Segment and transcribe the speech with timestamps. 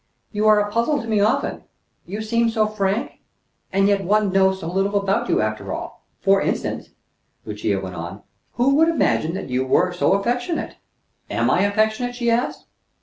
[0.31, 1.63] "You are a puzzle to me often.
[2.07, 3.19] You seem so frank,
[3.71, 6.07] and yet one knows so little about you after all.
[6.21, 6.89] For instance,"
[7.45, 10.77] Lucia went on, "who would imagine that you are so affectionate?"
[11.29, 12.65] "Am I affectionate?" she asked.